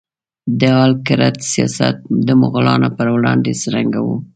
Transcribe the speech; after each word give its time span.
د 0.59 0.61
آل 0.83 0.93
کرت 1.05 1.35
سیاست 1.51 1.95
د 2.27 2.29
مغولانو 2.41 2.89
په 2.97 3.03
وړاندې 3.15 3.51
څرنګه 3.61 3.99
و؟ 4.01 4.07